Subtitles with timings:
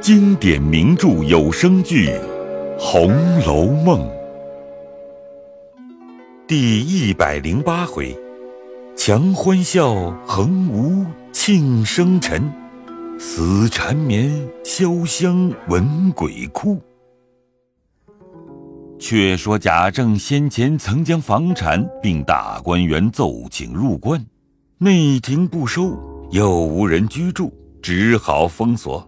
[0.00, 2.08] 经典名著有声剧
[2.78, 4.00] 《红楼梦》
[6.48, 8.16] 第一百零八回：
[8.96, 12.40] 强欢笑，横无庆生辰；
[13.18, 14.32] 死缠绵，
[14.64, 16.80] 潇湘闻鬼哭。
[18.98, 24.24] 却说贾政先前曾将房产并大观园奏请入关，
[24.78, 25.94] 内廷不收，
[26.30, 29.06] 又无人居住，只好封锁。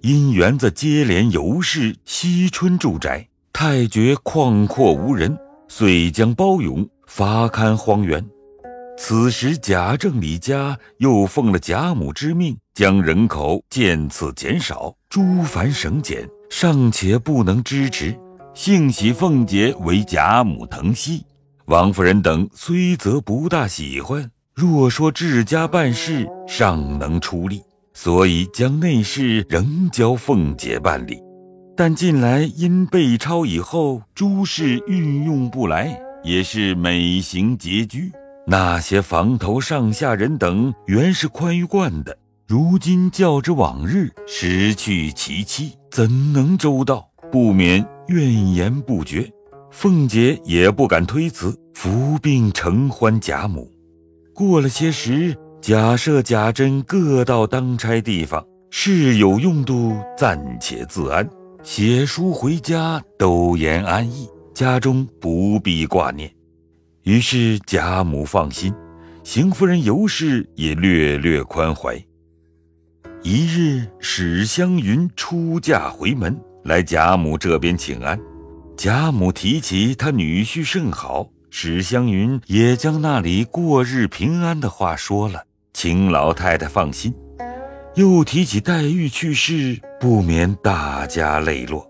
[0.00, 8.24] 因园子接连尤氏惜春住宅，太觉旷阔无人，遂将包勇发看荒园。
[8.96, 18.16] 此时贾政李家又奉了贾母之命，将人口渐次减少，诸繁省减，尚且不能支持。
[18.54, 21.24] 幸喜凤姐为贾母疼惜，
[21.66, 27.62] 王夫人等虽则不大喜欢，若说治家办事尚能出力，
[28.00, 31.20] 所以将内事仍交凤姐办理。
[31.76, 38.12] 但近来因被抄以后，诸事运用不来，也是每行拮据。
[38.46, 47.10] 那些房头上下人等原是宽裕惯的，如今较之往日失去其妻，怎能周到？
[47.32, 47.84] 不免。
[48.06, 49.28] 怨言不绝，
[49.72, 53.68] 凤姐也不敢推辞，伏病承欢贾母。
[54.32, 61.28] 过了些时，假设、贾珍各到当差地方，事有用度，暂且自安。
[61.62, 66.32] 写书回家，都言安逸，家中不必挂念。
[67.02, 68.72] 于是贾母放心，
[69.24, 71.94] 邢夫人尤氏也略略宽怀。
[73.22, 76.38] 一日，史湘云出嫁回门。
[76.64, 78.18] 来贾母这边请安，
[78.76, 87.14] 贾母提起他女婿甚好，史湘云也将那里过日平安的话说了，请老太太放心。
[87.94, 91.84] 又提起黛玉去世，不免大家泪落。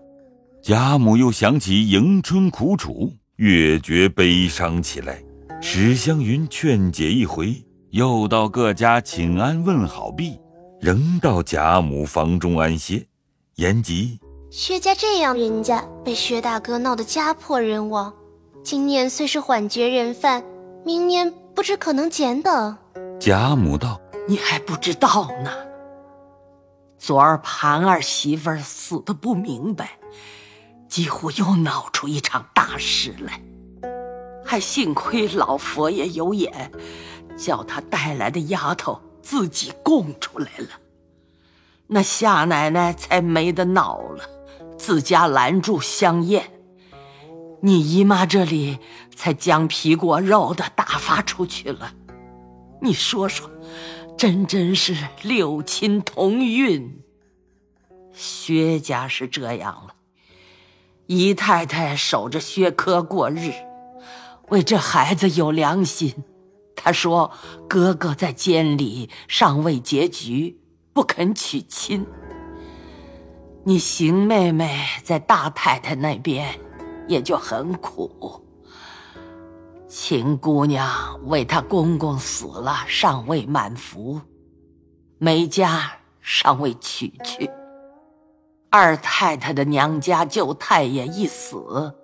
[0.61, 5.23] 贾母又想起迎春苦楚，越觉悲伤起来。
[5.61, 10.39] 史湘云劝解一回，又到各家请安问好毕，
[10.79, 13.05] 仍到贾母房中安歇，
[13.55, 14.19] 言及。
[14.49, 18.11] 薛家这样，人家被薛大哥闹得家破人亡。
[18.63, 20.43] 今年虽是缓绝人犯，
[20.83, 22.75] 明年不知可能减等。
[23.19, 25.51] 贾母道：“你还不知道呢。
[26.97, 29.99] 昨儿盘儿媳妇儿死的不明白，
[30.87, 33.41] 几乎又闹出一场大事来。
[34.45, 36.71] 还幸亏老佛爷有眼，
[37.37, 40.69] 叫他带来的丫头自己供出来了，
[41.87, 44.23] 那夏奶奶才没得闹了。”
[44.79, 46.53] 自家拦住香艳，
[47.61, 48.79] 你姨妈这里
[49.13, 51.91] 才将皮果肉的打发出去了。
[52.81, 53.49] 你说说，
[54.17, 57.01] 真真是六亲同运。
[58.13, 59.95] 薛家是这样了，
[61.07, 63.51] 姨太太守着薛科过日，
[64.49, 66.13] 为这孩子有良心。
[66.75, 67.31] 她说
[67.67, 70.59] 哥哥在监里尚未结局，
[70.93, 72.05] 不肯娶亲。
[73.65, 76.59] 你邢妹妹在大太太那边，
[77.07, 78.41] 也就很苦。
[79.89, 84.21] 秦姑娘为她公公死了，尚未满服，
[85.17, 85.91] 梅家
[86.21, 87.49] 尚未娶去。
[88.69, 91.95] 二太太的娘家舅太爷一死，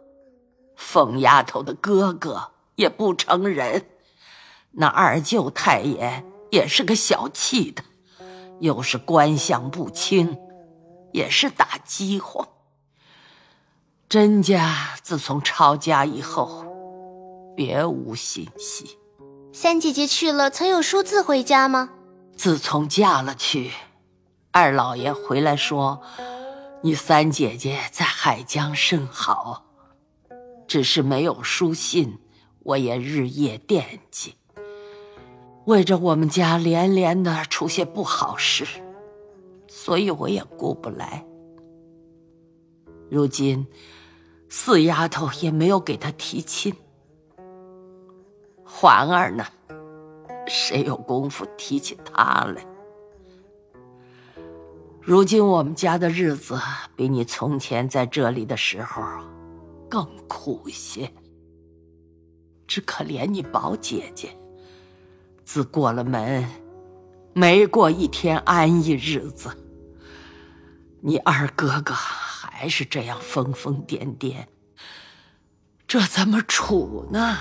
[0.75, 3.85] 凤丫头的哥哥也不成人。
[4.72, 7.84] 那二舅太爷也是个小气的，
[8.62, 10.35] 又是官相不清。
[11.13, 12.46] 也是打饥荒。
[14.09, 16.66] 甄家自从抄家以后，
[17.55, 18.97] 别无信息。
[19.53, 21.91] 三姐姐去了，曾有书字回家吗？
[22.35, 23.71] 自从嫁了去，
[24.51, 26.01] 二老爷回来说，
[26.81, 29.66] 你三姐姐在海江甚好，
[30.67, 32.19] 只是没有书信，
[32.63, 34.35] 我也日夜惦记。
[35.66, 38.66] 为着我们家连连的出些不好事。
[39.67, 41.23] 所以我也顾不来。
[43.09, 43.67] 如今
[44.49, 46.73] 四丫头也没有给他提亲，
[48.77, 49.45] 环儿呢？
[50.45, 52.67] 谁有功夫提起她来？
[55.01, 56.59] 如今我们家的日子
[56.93, 59.01] 比你从前在这里的时候
[59.89, 61.09] 更苦些。
[62.67, 64.37] 只可怜你宝姐姐，
[65.45, 66.45] 自过了门，
[67.31, 69.49] 没过一天安逸日子。
[70.99, 74.47] 你二哥哥还是这样疯疯癫癫，
[75.87, 77.37] 这怎么处呢？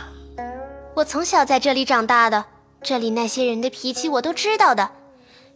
[0.96, 2.44] 我从小在这里长大的，
[2.80, 4.92] 这里那些人的脾气我都知道的。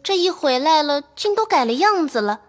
[0.03, 2.41] 这一回来了，竟都改了样子了。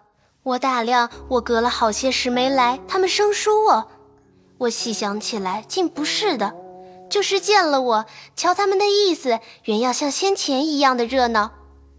[0.42, 3.88] 我打量我隔了好些时没来，他们生疏我。
[4.58, 6.52] 我细想起来，竟不是的，
[7.08, 11.52] 就是见了我，瞧他们的意思，原要像先前一样的热闹。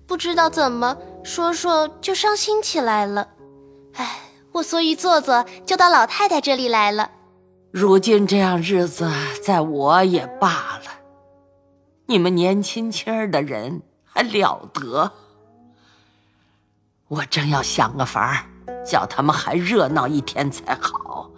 [0.05, 3.29] 不知道怎么说说就伤心起来了。
[3.95, 4.19] 唉，
[4.51, 7.11] 我所以坐坐就到老太太这里来了。
[7.71, 9.09] 如今这样日子，
[9.41, 10.49] 在我也罢
[10.83, 10.91] 了。
[12.05, 15.09] 你们年轻轻儿的人还了得？
[17.07, 21.31] 我正要想个法儿，叫他们还热闹一天才好。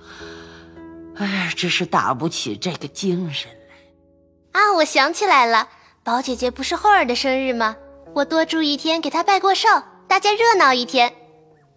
[1.17, 4.59] 哎，只是打不起这个精神来。
[4.59, 5.69] 啊，我想起来了，
[6.03, 7.75] 宝姐姐不是后儿的生日吗？
[8.15, 9.67] 我多住一天，给她拜过寿，
[10.07, 11.13] 大家热闹一天。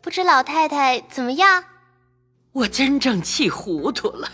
[0.01, 1.63] 不知老太太怎么样？
[2.57, 4.27] 我真正气糊涂了。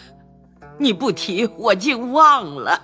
[0.78, 2.80] 你不提，我竟忘了。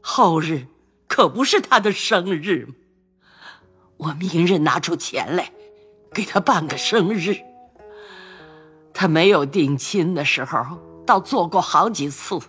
[0.00, 0.66] 后日
[1.06, 2.74] 可不是她的生日吗？
[3.96, 5.52] 我明日拿出钱来，
[6.12, 7.36] 给他办个生日。
[8.92, 10.76] 他没有定亲的时候，
[11.06, 12.40] 倒做过好几次；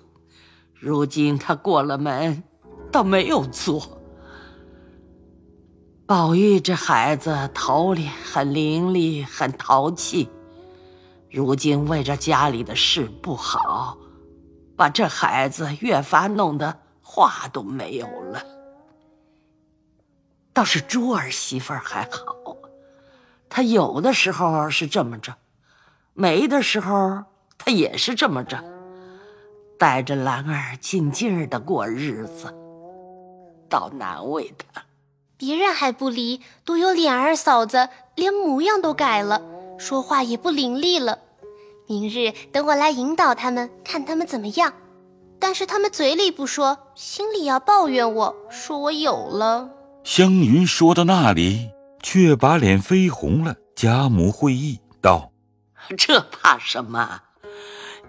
[0.74, 2.44] 如今他过了门，
[2.92, 4.01] 倒没有做。
[6.07, 10.27] 宝玉这孩子头里很伶俐，很淘气，
[11.31, 13.97] 如今为着家里的事不好，
[14.75, 18.43] 把这孩子越发弄得话都没有了。
[20.51, 22.35] 倒是珠儿媳妇儿还好，
[23.47, 25.35] 她有的时候是这么着，
[26.13, 27.23] 没的时候
[27.57, 28.63] 她也是这么着，
[29.77, 32.53] 带着兰儿静静的过日子，
[33.69, 34.81] 倒难为她。
[35.37, 39.41] 别人还不离，独有琏二嫂子连模样都改了，
[39.79, 41.17] 说话也不伶俐了。
[41.87, 44.73] 明日等我来引导他们，看他们怎么样。
[45.39, 49.71] 但是他们嘴里不说，心里要抱怨我，说我有了。
[50.03, 51.69] 湘云说到那里，
[52.03, 53.55] 却把脸绯红了。
[53.73, 55.31] 贾母会意道
[55.97, 57.21] ：“这怕什么？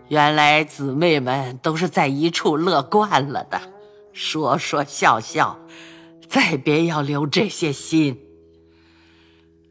[0.08, 3.60] 原来姊妹们都是在一处乐惯了的，
[4.12, 5.56] 说说笑笑，
[6.28, 8.20] 再别要留这些心。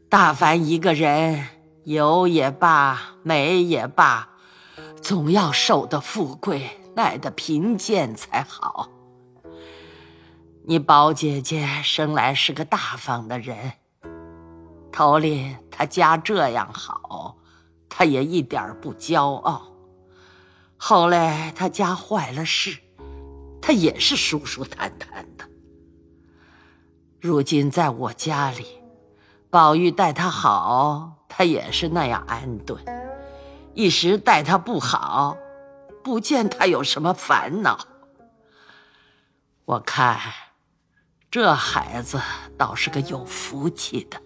[0.08, 1.46] 大凡一个人，
[1.84, 4.28] 有也罢，没也罢，
[5.02, 8.90] 总要守得富贵，耐得贫贱才好。”
[10.66, 13.72] 你宝姐姐生来是个大方的人，
[14.92, 17.38] 头里她家这样好，
[17.88, 19.62] 她也一点不骄傲；
[20.76, 22.78] 后来她家坏了事，
[23.60, 25.48] 她也是舒舒坦坦的。
[27.18, 28.66] 如今在我家里，
[29.50, 32.78] 宝玉待她好，她也是那样安顿；
[33.74, 35.36] 一时待她不好，
[36.02, 37.86] 不见她有什么烦恼。
[39.64, 40.18] 我看。
[41.32, 42.20] 这孩子
[42.58, 44.20] 倒是个有福气的。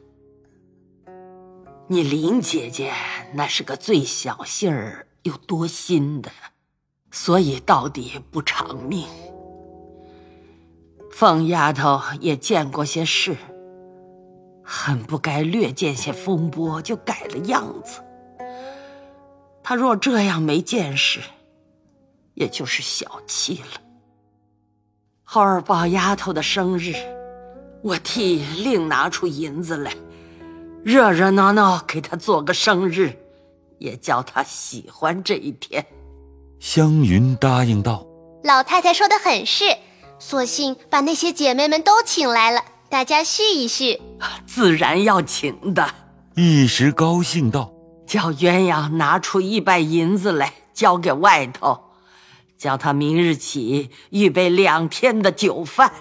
[1.86, 2.94] 你林姐姐
[3.34, 6.30] 那是个最小性儿又多心的，
[7.10, 9.06] 所以到底不偿命。
[11.12, 13.36] 凤丫头也见过些事，
[14.64, 18.00] 很不该略见些风波就改了样子。
[19.62, 21.20] 他若这样没见识，
[22.34, 23.80] 也就是小气了。
[25.22, 26.94] 后儿宝丫头的生日，
[27.82, 29.92] 我替另拿出银子来，
[30.84, 33.16] 热热闹闹给她做个生日，
[33.78, 35.84] 也叫她喜欢这一天。
[36.58, 38.06] 湘云答应道
[38.44, 39.64] ：“老太太说的很是，
[40.18, 42.62] 索性把那些姐妹们都请来了，
[42.94, 44.00] 大家叙一叙。
[44.46, 45.92] 自然要请的。”
[46.36, 47.74] 一时高兴道
[48.06, 51.76] ：“叫鸳鸯拿出一百银子来，交给外头。”
[52.56, 55.92] 叫他明日起预备两天的酒饭。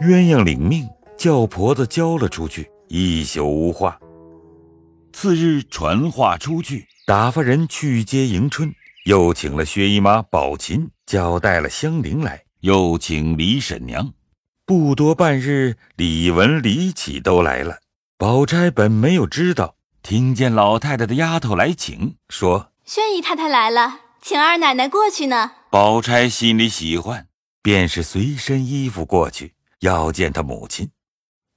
[0.00, 3.96] 鸳鸯领命，叫婆子交了出去，一宿无话。
[5.12, 14.12] 次日传话出去，打发人去接迎春，又请了薛姨妈、宝琴，叫带了香菱来，又请李婶娘。
[14.64, 17.80] 不多半日，李文、李启都来了。
[18.16, 27.26] 宝钗本没有知道，听见老太太的丫头来请，说：“宣姨太太来了，请二奶奶过去呢。”宝钗心里喜欢，
[27.60, 30.90] 便是随身衣服过去要见她母亲。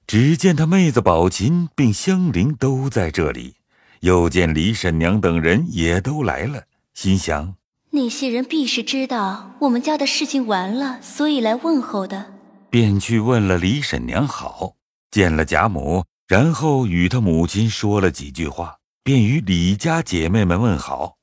[0.08, 3.56] 只见她妹子宝琴并香菱都在这里，
[4.00, 7.54] 又见李婶娘等人也都来了，心想
[7.90, 12.32] 那些人必是知道我们家的事情完了，所以来问候的，
[12.70, 14.74] 便去问了李婶娘好，
[15.10, 21.16] 见了贾母，然后与她母亲说了几句话，便与李家姐妹们问好。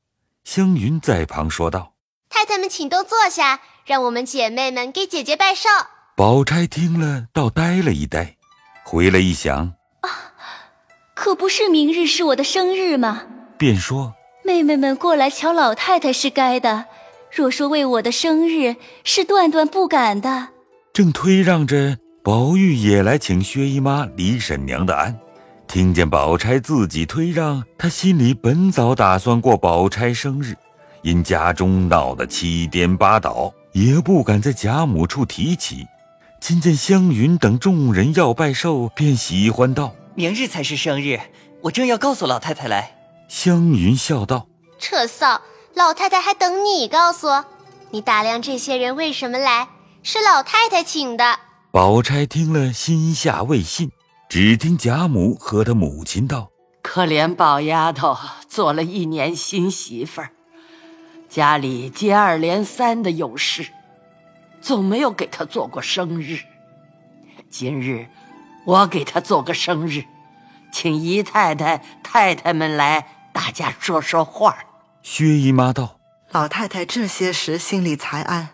[0.44, 1.94] 湘云在旁说道。
[2.30, 5.70] 太太们，请都坐下，让我们姐妹们给姐姐拜寿。
[6.16, 8.36] 宝钗听了，倒呆了一呆，
[8.84, 10.10] 回来一想，啊，
[11.14, 13.24] 可不是明日是我的生日吗？
[13.58, 16.86] 便说：“妹妹们过来瞧老太太是该的，
[17.32, 20.50] 若说为我的生日，是断断不敢的。”
[20.94, 25.20] 正推让着，宝玉也来请薛姨妈、李婶娘的安。
[25.68, 30.56] 听见宝钗自己推让，她心里本早打算过宝钗生日，
[31.02, 35.88] 因家中闹得七颠八倒，也不敢在贾母处提起。
[36.40, 41.20] 今见湘云等众人要拜寿，便喜欢道：“明日才是生日，
[41.62, 42.96] 我正要告诉老太太来。”
[43.28, 44.46] 湘云笑道
[44.78, 45.40] ：“扯臊，
[45.74, 47.30] 老太太还等你告诉。
[47.90, 49.70] 你打量这些人为什么来？
[50.04, 51.40] 是老太太请的。”
[51.72, 53.90] 宝钗听了，心下未信，
[54.30, 56.52] 只听贾母和她母亲道
[56.84, 58.16] ：“可怜宝丫头
[58.48, 60.30] 做了一年新媳妇儿，
[61.28, 63.70] 家里接二连三的有事。”
[64.62, 66.40] 总没有给她做过生日，
[67.50, 68.08] 今日
[68.66, 70.06] 我给她做个生日，
[70.72, 74.58] 请姨太太、太太们来，大家说说话。
[75.02, 76.00] 薛姨妈道
[76.32, 78.52] ：“老太太这些时心里才安，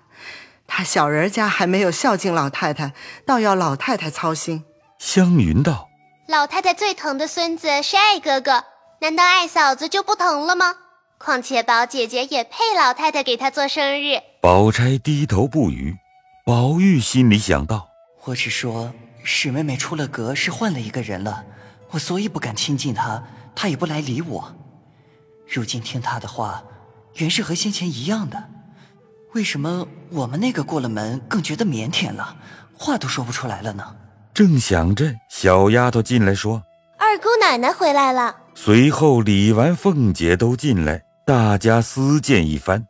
[0.69, 2.93] 她小人家还没有孝敬老太太，
[3.25, 4.63] 倒要老太太操心。”
[4.99, 5.89] 湘云道
[6.29, 8.63] ：“老太太最疼的孙子是爱哥哥，
[9.01, 10.75] 难道爱嫂子就不疼了吗？
[11.17, 15.97] 况且宝姐姐也配老太太给她做生日。”宝钗低头不语，
[16.45, 17.89] 宝玉心里想到
[18.25, 21.43] ：“我只说史妹妹出了阁，是换了一个人了，
[21.91, 23.23] 我所以不敢亲近她，
[23.55, 24.55] 她也不来理我。
[25.47, 26.63] 如今听她的话，
[27.15, 28.49] 原是和先前一样的。
[29.33, 32.35] 为什么我们那个过了门，更觉得腼腆了，
[32.73, 33.95] 话都说不出来了呢？”
[34.33, 36.63] 正想着，小丫头进来说
[36.97, 42.87] ：“二姑奶奶回来了。”随后李纨、凤姐都进来，大家私见一番。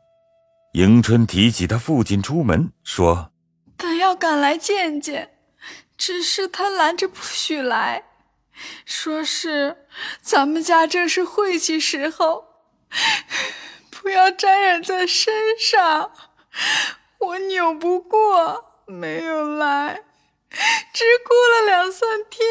[0.74, 3.31] 迎春提起她父亲出门，说
[3.77, 5.31] ：“他要赶来见见，
[5.98, 8.03] 只是他拦着不许来，
[8.86, 9.77] 说是
[10.22, 12.46] 咱们家正是晦气时候，
[13.89, 16.12] 不要沾染在身上。
[17.20, 20.03] 我扭不过，没有来，
[20.94, 22.48] 只哭了两三天。”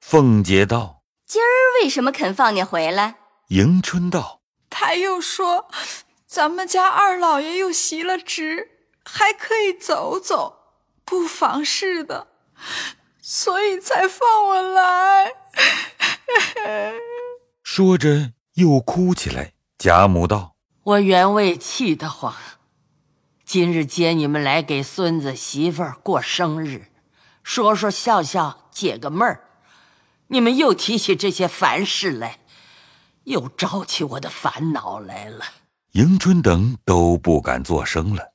[0.00, 1.46] 凤姐道：“今儿
[1.80, 3.16] 为什么肯放你回来？”
[3.48, 5.68] 迎春道：“他又说。”
[6.26, 8.68] 咱们家二老爷又袭了职，
[9.04, 12.28] 还可以走走，不妨事的，
[13.20, 15.34] 所以才放我来。
[17.64, 19.54] 说着又哭起来。
[19.76, 22.32] 贾母道：“我原为气得慌，
[23.52, 26.86] 今日接你们来给孙子媳妇儿过生日，
[27.42, 29.40] 说说笑笑，解个闷儿，
[30.28, 32.38] 你们又提起这些烦事来，
[33.24, 35.44] 又招起我的烦恼来了。”
[35.94, 38.34] 迎春等都不敢作声了。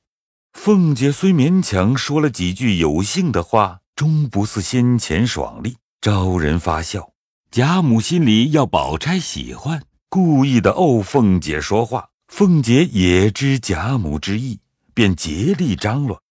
[0.52, 7.12] 凤姐虽勉强说了几句有兴的话，终不似先前爽利，招人发笑。
[7.50, 12.10] 贾母心里要宝钗喜欢，故意的怄凤姐说话。
[12.28, 14.60] 凤姐也知贾母之意，
[14.96, 16.22] 便竭力张罗，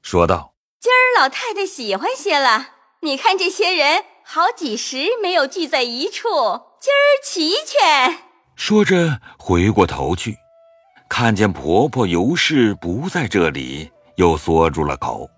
[0.00, 2.68] 说道：“今儿老太太喜欢些了。
[3.02, 6.26] 你看这些人，好几时没有聚在一处，
[6.80, 8.20] 今儿齐全。”
[8.56, 10.38] 说着回过头去。
[11.06, 15.28] 看见婆婆尤氏不在这里，又缩住了口。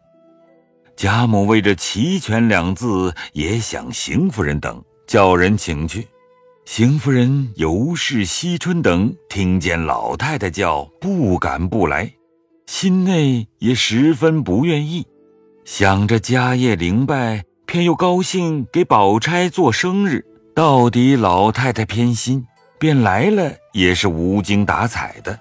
[0.96, 6.06] 贾母为这“齐全”两字，也想邢夫人等，叫人请去。
[6.64, 12.12] 邢夫人、尤氏、惜春等听见老太太叫，不敢不来，
[12.66, 15.06] 心内也十分不愿意。
[15.64, 22.44] 想着家业灵败，偏又高兴给宝钗做生日，到底老太太偏心，
[22.78, 25.38] 便来了也是无精打采的。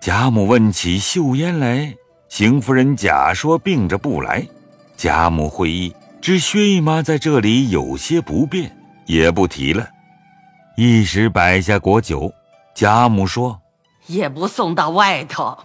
[0.00, 1.94] 贾母问起秀烟来，
[2.28, 4.46] 邢夫人假说病着不来。
[4.96, 9.88] 贾母会意，知薛姨妈在这里有些不便，也不提了。
[10.76, 12.30] 一时摆下果酒，
[12.74, 13.60] 贾母说
[14.06, 15.56] ：“也不送到外头，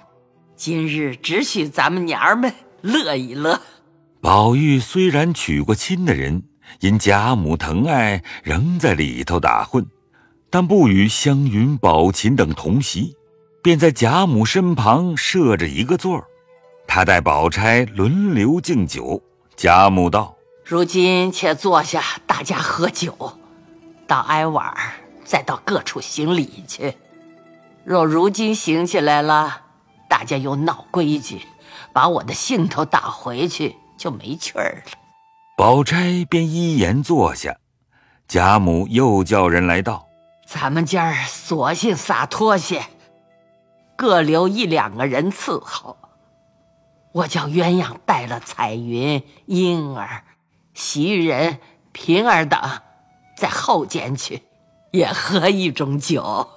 [0.64, 3.60] 今日只许咱们娘儿们乐一乐。”
[4.22, 6.44] 宝玉虽然娶过亲的人，
[6.82, 9.84] 因贾母疼爱，仍在里头打混，
[10.52, 13.16] 但不与湘云、宝琴等同席。
[13.64, 16.26] 便在贾母身旁设着一个座儿，
[16.86, 19.20] 他带宝钗轮流敬酒。
[19.56, 23.40] 贾母道：“如今且坐下，大家喝酒，
[24.06, 24.72] 到挨晚
[25.26, 26.94] 再到各处行礼去。
[27.84, 29.62] 若如今行起来了，
[30.12, 31.42] 大家又闹规矩，
[31.94, 34.92] 把我的兴头打回去，就没趣儿了。”
[35.56, 37.56] 宝钗便依言坐下。
[38.28, 40.06] 贾母又叫人来道
[40.46, 42.84] ：“咱们家儿索性洒脱些。”
[43.96, 45.98] 各留一两个人伺候，
[47.14, 50.24] 我叫鸳鸯带了彩云、莺儿、
[50.74, 51.60] 袭人、
[51.94, 52.60] 平儿等，
[53.38, 54.44] 在后间去，
[54.92, 56.50] 也喝一种酒。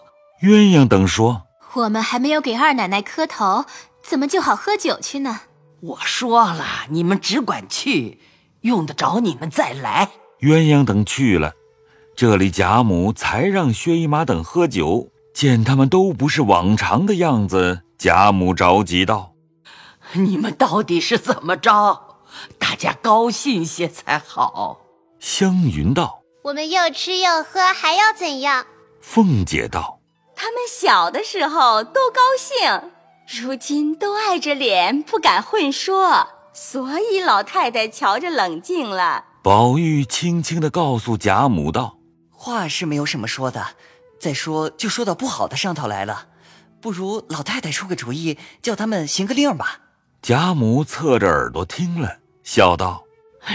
[0.42, 1.42] 鸳鸯等说
[1.74, 3.64] ：“我们还没有给二奶奶磕头，
[4.02, 5.40] 怎么就好喝酒去呢？”
[5.82, 8.20] 我说了，你们只管去，
[8.62, 10.10] 用得着你们再来。
[10.40, 11.52] 鸳鸯等去了，
[12.16, 15.08] 这里贾母才让薛姨妈等喝酒。
[15.34, 19.34] 见他们都不是往常的样子，贾母着急道
[20.14, 22.20] ：“你们到底是怎么着？
[22.58, 24.78] 大家高兴些才好。”
[25.18, 28.64] 湘云道：“我们又吃又喝，还要怎样？”
[29.02, 29.93] 凤姐道
[30.44, 32.90] ：“他们小的时候都高兴，
[33.26, 41.96] 如今都爱着脸，不敢混说，所以老太太瞧着冷静了。”宝玉轻轻的告诉贾母道
[42.30, 43.68] ：“话是没有什么说的。”
[44.20, 46.26] 再说，就说到不好的上头来了，
[46.78, 49.80] 不如老太太出个主意，叫他们行个令吧。
[50.20, 53.04] 贾母侧着耳朵听了，笑道：“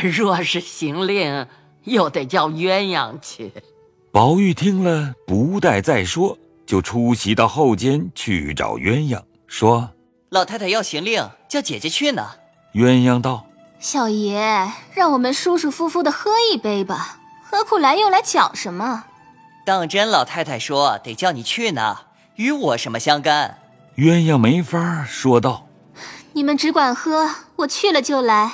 [0.01, 1.45] 若是行令，
[1.83, 3.53] 又得叫鸳鸯去。”
[4.11, 6.35] 宝玉听了，不待再说，
[6.69, 9.89] 就出席到后间去找鸳鸯，说
[10.29, 12.33] ：“老太太要行令，叫姐姐去呢。”
[12.75, 13.47] 鸳鸯道
[13.81, 19.05] ：“小爷，让我们舒舒服服的喝一杯吧，何苦来又来搅什么？”
[19.65, 22.01] 当真老太太说得叫你去呢，
[22.35, 23.57] 与我什么相干？
[23.97, 25.65] 鸳鸯没法说道
[26.33, 28.51] ：“你们只管喝，我去了就来。”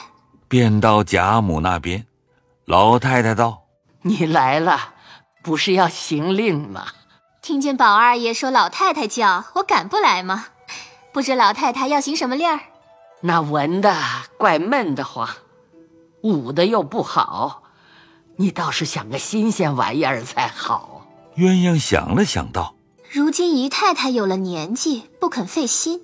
[0.47, 2.05] 便到贾母那边，
[2.63, 3.63] 老太太道
[4.03, 4.93] ：“你来了，
[5.43, 6.85] 不是要行令吗？”
[7.45, 10.47] 听见宝二爷说老太太叫我，敢不来吗？
[11.13, 12.59] 不知老太太要行什么令儿？
[13.21, 13.95] 那文的
[14.39, 15.29] 怪闷得慌，
[16.23, 17.61] 武的又不好，
[18.37, 21.05] 你倒是想个新鲜玩意儿才好。
[21.37, 22.73] 鸳鸯想了想，道
[23.13, 26.01] ：“如今姨太太有了年纪，不肯费心，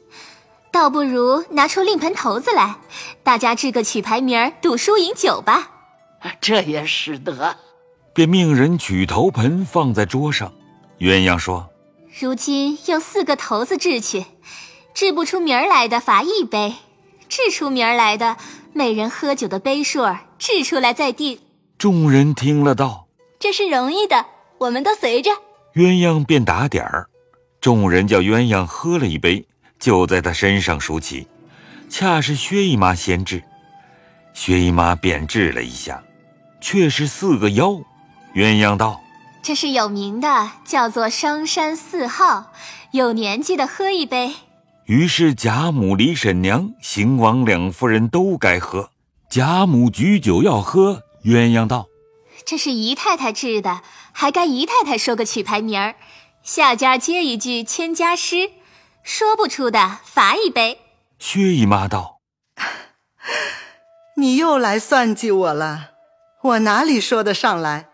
[0.71, 2.75] 倒不如拿出令盆头子来，
[3.24, 5.71] 大家制个曲牌名赌输赢酒吧。
[6.39, 7.57] 这也使得。”
[8.13, 10.53] 便命人取头盆放在桌上。
[11.01, 11.67] 鸳鸯说
[12.22, 14.23] ：“如今用四个头子掷去，
[14.93, 16.75] 掷不出名儿来的罚一杯，
[17.28, 18.38] 掷出名儿来的
[18.71, 20.06] 每人喝酒的杯数
[20.38, 21.39] 掷出来再定。”
[21.80, 23.08] 众人听了道
[23.41, 24.28] ：“这是容易的。”
[24.60, 25.32] 我们都随着
[25.73, 27.10] 鸳鸯便打点儿，
[27.60, 29.43] 众人叫鸳鸯喝了一杯，
[29.80, 31.28] 就在他身上数起，
[31.89, 33.41] 恰是薛姨妈先掷，
[34.36, 36.04] 薛姨妈便掷了一下，
[36.62, 37.69] 却是四个腰。
[38.36, 39.02] 鸳鸯道
[39.43, 42.54] ：“这是有名的，叫做商山四号，
[42.91, 44.36] 有年纪的喝一杯。”
[44.86, 48.89] 于是贾母、李婶娘、邢王两夫人都该喝。
[49.30, 51.88] 贾母举酒要喝，鸳鸯道。
[52.45, 55.95] 这是姨太太制的，还该姨太太说个曲牌名儿。
[56.43, 58.51] 下家接一句千家诗，
[59.04, 60.80] 说不出的罚一杯。
[61.19, 62.17] 薛姨妈道
[64.17, 65.91] ：“你又来算计我了，
[66.41, 67.90] 我哪里说得上来？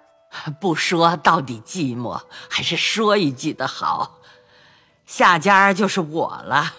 [0.59, 4.19] 不说到底寂寞，还是说一句的好。
[5.05, 6.73] 下家就是我了，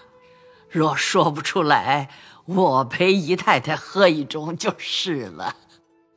[0.68, 2.10] 若说不出来，
[2.44, 5.56] 我陪姨太太喝一盅就是了。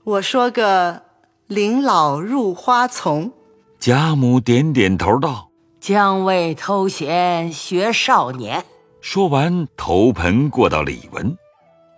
[0.03, 1.03] 我说个。”
[1.51, 3.33] 临老入花丛，
[3.77, 5.49] 贾母点点头道
[5.81, 8.63] ：“将为偷闲学少年。”
[9.03, 11.35] 说完，头盆过到李文，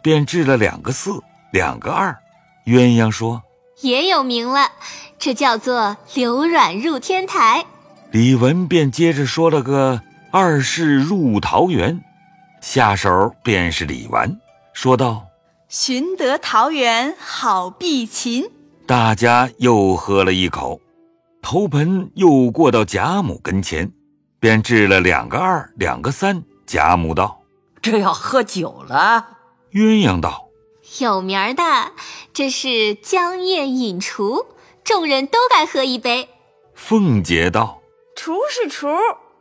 [0.02, 2.18] 便掷了两个四，两个二。
[2.66, 3.44] 鸳鸯说
[3.84, 4.72] ：“也有名了，
[5.20, 7.66] 这叫做流软入天台。”
[8.12, 12.04] 李文便接着说了个二世入桃园，
[12.62, 14.38] 下手便是李纨，
[14.74, 15.28] 说道
[15.70, 18.50] ：“寻得桃园好避秦。”
[18.86, 20.80] 大家又喝了一口，
[21.42, 23.92] 头盆又过到贾母跟前，
[24.40, 26.44] 便掷了两个二，两个三。
[26.66, 27.42] 贾母道
[27.82, 29.28] ：“这要喝酒了。”
[29.74, 30.43] 鸳鸯道
[31.00, 31.92] ：“有名儿的，
[32.34, 34.46] 这是江宴饮厨，
[34.84, 36.30] 众人都该喝一杯。”
[36.76, 37.82] 凤姐道
[38.16, 38.88] ：“厨是厨，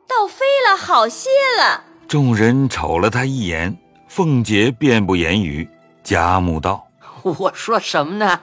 [0.07, 3.77] 倒飞了好些了。”众人瞅了他一眼，
[4.09, 5.69] 凤姐便不言语。
[6.03, 6.87] 贾母道
[7.23, 8.41] ：“我说什么呢？”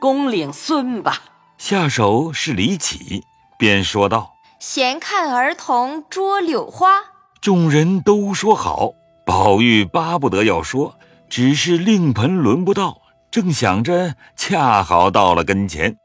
[0.00, 1.22] 公领孙吧，
[1.58, 3.22] 下手是李启，
[3.58, 7.04] 便说道：“闲看儿童捉柳花。”
[7.40, 8.92] 众人都说好。
[9.26, 10.94] 宝玉巴不得要说，
[11.30, 15.96] 只是令盆轮不到，正想着，恰好到了跟前，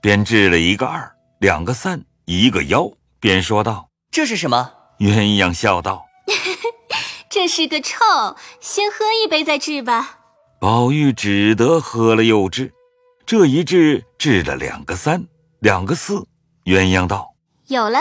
[0.00, 2.90] 便掷了一个二，两个三，一个幺，
[3.20, 6.06] 便说道：“这是什么？”鸳鸯笑道
[7.28, 7.98] ：“这是个臭，
[8.60, 10.18] 先喝一杯再治吧。”
[10.58, 12.72] 宝玉只得喝了又治。
[13.26, 15.24] 这一掷掷了两个三，
[15.60, 16.26] 两个四。
[16.64, 17.34] 鸳鸯道
[17.68, 18.00] ：“有了，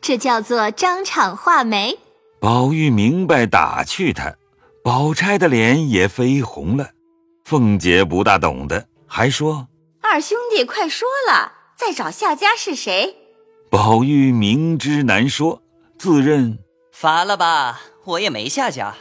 [0.00, 1.98] 这叫做张敞画眉。”
[2.40, 4.34] 宝玉明白打趣他，
[4.82, 6.90] 宝钗的脸也绯红了。
[7.44, 9.68] 凤姐不大懂的，还说
[10.00, 13.16] ：“二兄弟快说了，再找下家是谁？
[13.70, 15.62] 宝玉明知难说，
[15.98, 16.58] 自认
[16.92, 18.94] 乏了吧，我也没下家。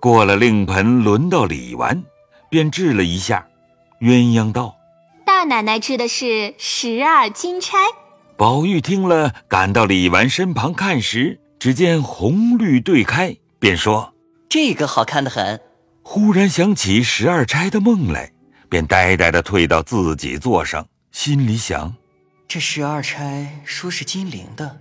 [0.00, 2.04] 过了令盆，轮到李纨，
[2.48, 3.46] 便治了一下。
[4.00, 4.76] 鸳鸯道
[5.26, 7.78] ：“大奶奶治的是十二金钗。”
[8.36, 14.13] 宝玉听了，赶到李纨身旁看时，只见红绿对开，便说
[14.48, 15.60] ：“这个好看的很。”
[16.06, 18.30] 忽然想起十二钗的梦来，
[18.68, 21.94] 便呆呆的退到自己座上，心里想：
[22.46, 24.78] 这十二钗说是金陵的，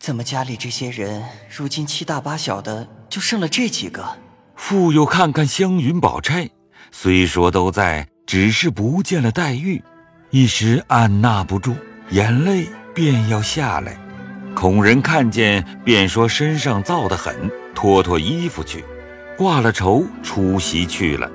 [0.00, 4.18] 怎么家里这些人如今七大八小的，就剩了这几个？
[4.56, 6.50] 复又看看湘云宝钗，
[6.90, 9.80] 虽说都在，只是不见了黛玉，
[10.30, 11.76] 一时按捺不住。
[12.10, 13.96] 眼泪便要下来，
[14.56, 17.48] 孔人看见，便说身上燥得很，
[17.80, 18.84] 脱脱衣服去，
[19.36, 21.30] 挂了绸出席去了。